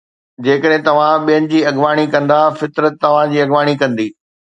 [0.43, 4.07] جيڪڏھن توھان ٻين جي اڳواڻي ڪندا، فطرت توھان جي اڳواڻي ڪندي